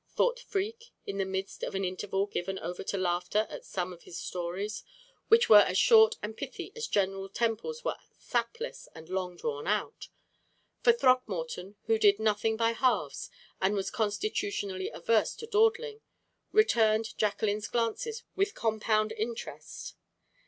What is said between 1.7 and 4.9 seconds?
an interval given over to laughter at some of his stories,